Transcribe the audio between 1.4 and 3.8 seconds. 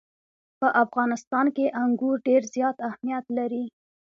کې انګور ډېر زیات اهمیت لري.